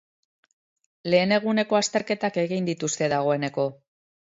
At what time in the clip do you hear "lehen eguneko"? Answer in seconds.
1.11-1.79